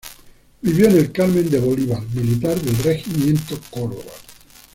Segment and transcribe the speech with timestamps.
[0.63, 4.11] Vivió en El Carmen de Bolívar militar del Regimiento Córdoba.